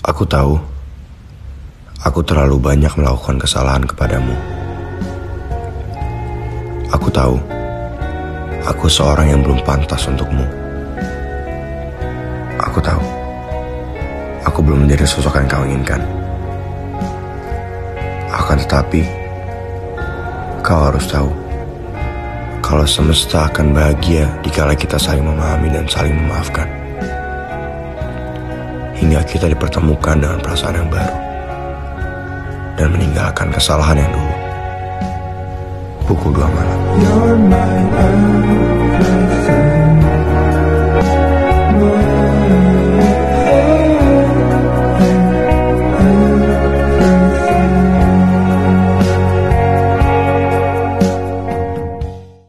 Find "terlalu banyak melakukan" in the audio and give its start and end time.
2.24-3.36